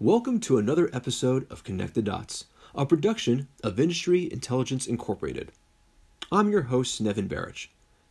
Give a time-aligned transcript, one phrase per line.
[0.00, 5.52] Welcome to another episode of Connect the Dots, a production of Industry Intelligence Incorporated.
[6.32, 7.68] I'm your host, Nevin Barrich.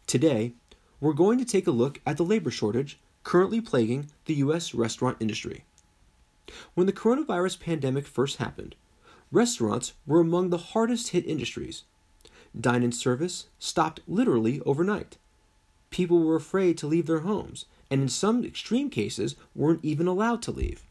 [0.08, 0.54] Today,
[1.02, 4.74] we're going to take a look at the labor shortage currently plaguing the U.S.
[4.74, 5.66] restaurant industry.
[6.74, 8.76] When the coronavirus pandemic first happened,
[9.30, 11.84] restaurants were among the hardest hit industries.
[12.58, 15.18] Dine in service stopped literally overnight.
[15.90, 20.42] People were afraid to leave their homes, and in some extreme cases, weren't even allowed
[20.44, 20.86] to leave.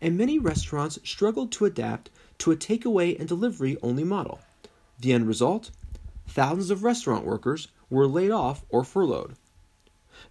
[0.00, 4.40] And many restaurants struggled to adapt to a takeaway and delivery only model.
[5.00, 5.70] The end result?
[6.26, 9.34] Thousands of restaurant workers were laid off or furloughed.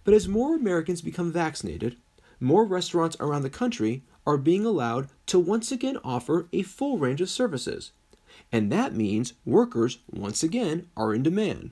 [0.02, 1.96] But as more Americans become vaccinated,
[2.40, 7.20] more restaurants around the country are being allowed to once again offer a full range
[7.20, 7.92] of services.
[8.50, 11.70] And that means workers once again are in demand.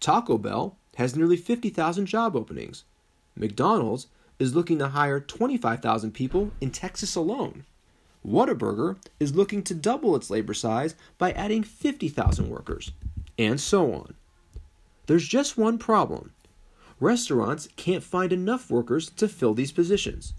[0.00, 2.84] Taco Bell has nearly 50,000 job openings.
[3.36, 4.08] McDonald's
[4.40, 7.64] is looking to hire 25,000 people in Texas alone.
[8.26, 12.90] Whataburger is looking to double its labor size by adding 50,000 workers,
[13.38, 14.14] and so on.
[15.06, 16.32] There's just one problem
[16.98, 20.34] restaurants can't find enough workers to fill these positions.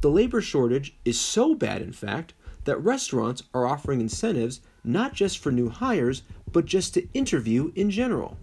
[0.00, 2.32] The labor shortage is so bad, in fact,
[2.64, 7.90] that restaurants are offering incentives not just for new hires, but just to interview in
[7.90, 8.38] general.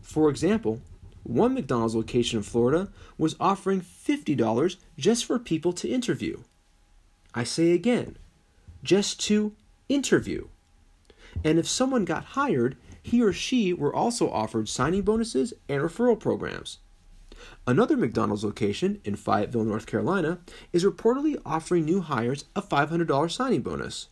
[0.00, 0.80] For example,
[1.22, 6.42] one McDonald's location in Florida was offering $50 just for people to interview.
[7.34, 8.16] I say again,
[8.82, 9.54] just to
[9.88, 10.48] interview.
[11.44, 16.18] And if someone got hired, he or she were also offered signing bonuses and referral
[16.18, 16.78] programs.
[17.66, 20.40] Another McDonald's location in Fayetteville, North Carolina,
[20.72, 24.08] is reportedly offering new hires a $500 signing bonus.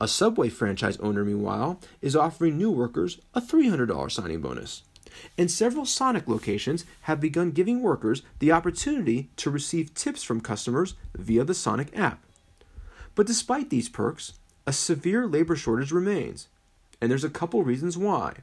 [0.00, 4.82] A Subway franchise owner, meanwhile, is offering new workers a $300 signing bonus.
[5.36, 10.94] And several Sonic locations have begun giving workers the opportunity to receive tips from customers
[11.16, 12.22] via the Sonic app.
[13.14, 14.34] But despite these perks,
[14.66, 16.48] a severe labor shortage remains,
[17.00, 18.36] and there's a couple reasons why.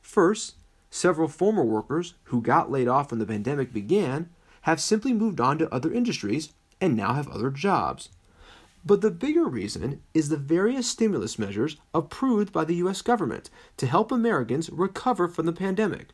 [0.00, 0.54] First,
[0.90, 4.30] several former workers who got laid off when the pandemic began
[4.62, 8.08] have simply moved on to other industries and now have other jobs.
[8.84, 13.86] But the bigger reason is the various stimulus measures approved by the US government to
[13.86, 16.08] help Americans recover from the pandemic.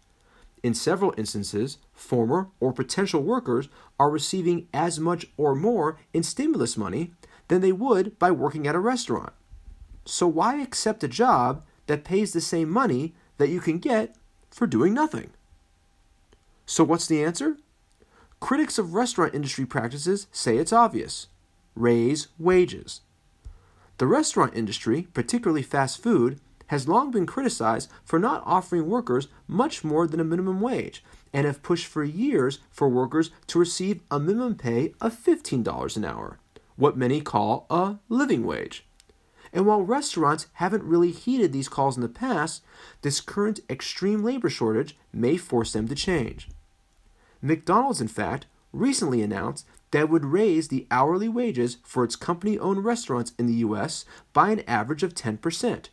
[0.62, 3.68] In several instances, former or potential workers
[4.00, 7.12] are receiving as much or more in stimulus money
[7.48, 9.34] than they would by working at a restaurant.
[10.06, 14.16] So, why accept a job that pays the same money that you can get
[14.50, 15.30] for doing nothing?
[16.64, 17.58] So, what's the answer?
[18.40, 21.26] Critics of restaurant industry practices say it's obvious
[21.74, 23.00] raise wages.
[23.98, 29.84] The restaurant industry, particularly fast food, has long been criticized for not offering workers much
[29.84, 34.18] more than a minimum wage and have pushed for years for workers to receive a
[34.18, 36.38] minimum pay of $15 an hour,
[36.76, 38.86] what many call a living wage.
[39.52, 42.62] And while restaurants haven't really heeded these calls in the past,
[43.02, 46.48] this current extreme labor shortage may force them to change.
[47.40, 52.84] McDonald's, in fact, recently announced that would raise the hourly wages for its company owned
[52.84, 54.04] restaurants in the U.S.
[54.32, 55.88] by an average of 10%,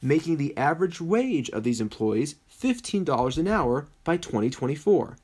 [0.00, 5.16] making the average wage of these employees $15 an hour by 2024.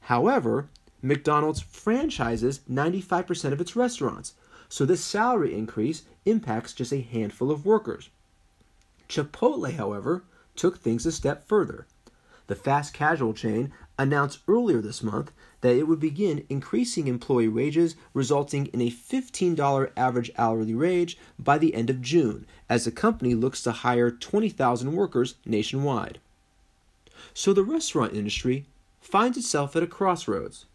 [0.00, 0.68] However,
[1.00, 4.34] McDonald's franchises 95% of its restaurants,
[4.68, 8.10] so this salary increase impacts just a handful of workers.
[9.08, 10.24] Chipotle, however,
[10.56, 11.86] took things a step further.
[12.48, 17.96] The fast casual chain announced earlier this month that it would begin increasing employee wages,
[18.12, 23.34] resulting in a $15 average hourly wage by the end of June, as the company
[23.34, 26.18] looks to hire 20,000 workers nationwide.
[27.32, 28.66] So the restaurant industry
[29.00, 30.66] finds itself at a crossroads.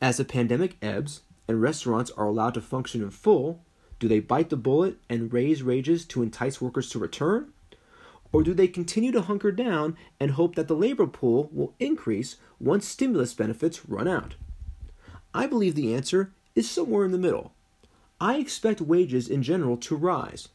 [0.00, 3.60] As the pandemic ebbs and restaurants are allowed to function in full,
[3.98, 7.52] do they bite the bullet and raise wages to entice workers to return?
[8.32, 12.36] Or do they continue to hunker down and hope that the labor pool will increase
[12.58, 14.34] once stimulus benefits run out?
[15.32, 17.52] I believe the answer is somewhere in the middle.
[18.20, 20.48] I expect wages in general to rise.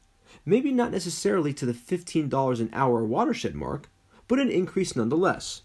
[0.45, 3.89] Maybe not necessarily to the $15 an hour watershed mark,
[4.27, 5.61] but an increase nonetheless.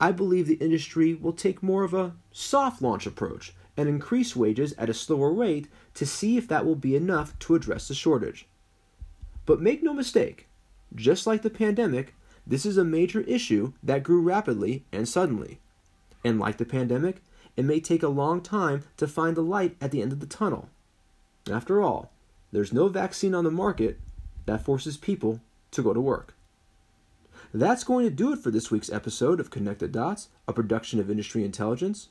[0.00, 4.72] I believe the industry will take more of a soft launch approach and increase wages
[4.72, 8.48] at a slower rate to see if that will be enough to address the shortage.
[9.46, 10.47] But make no mistake,
[10.94, 12.14] just like the pandemic,
[12.46, 15.60] this is a major issue that grew rapidly and suddenly.
[16.24, 17.22] And like the pandemic,
[17.56, 20.26] it may take a long time to find the light at the end of the
[20.26, 20.68] tunnel.
[21.50, 22.12] After all,
[22.52, 23.98] there's no vaccine on the market
[24.46, 25.40] that forces people
[25.72, 26.34] to go to work.
[27.52, 31.00] That's going to do it for this week's episode of Connect the Dots, a production
[31.00, 32.08] of Industry Intelligence.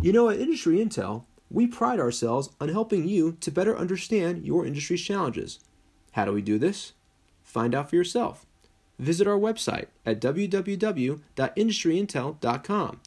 [0.00, 4.64] You know, at Industry Intel, we pride ourselves on helping you to better understand your
[4.64, 5.60] industry's challenges.
[6.12, 6.92] How do we do this?
[7.52, 8.46] Find out for yourself.
[8.98, 13.00] Visit our website at www.industryintel.com.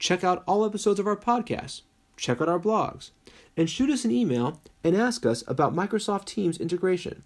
[0.00, 1.82] Check out all episodes of our podcast,
[2.16, 3.10] check out our blogs,
[3.56, 7.22] and shoot us an email and ask us about Microsoft Teams integration.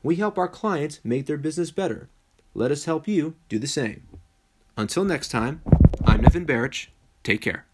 [0.00, 2.08] We help our clients make their business better.
[2.54, 4.06] Let us help you do the same.
[4.76, 5.60] Until next time,
[6.04, 6.86] I'm Nevin Barrich.
[7.24, 7.66] Take care.